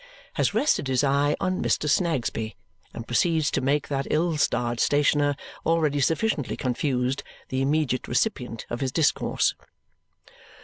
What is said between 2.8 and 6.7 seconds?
and proceeds to make that ill starred stationer, already sufficiently